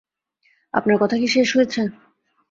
[0.73, 1.81] আপনার কথা কি শেষ হয়েছে?